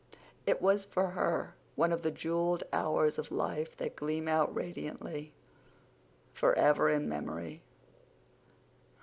It 0.47 0.63
was 0.63 0.83
for 0.83 1.09
her 1.11 1.53
one 1.75 1.91
of 1.91 2.01
the 2.01 2.09
jeweled 2.09 2.63
hours 2.73 3.19
of 3.19 3.29
life 3.29 3.77
that 3.77 3.95
gleam 3.95 4.27
out 4.27 4.51
radiantly 4.55 5.31
forever 6.33 6.89
in 6.89 7.07
memory. 7.07 7.61